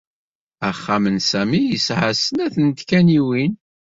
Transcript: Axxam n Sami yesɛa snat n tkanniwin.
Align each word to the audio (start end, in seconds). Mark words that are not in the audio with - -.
Axxam 0.69 1.05
n 1.15 1.17
Sami 1.29 1.61
yesɛa 1.63 2.11
snat 2.13 2.55
n 2.59 2.67
tkanniwin. 2.71 3.53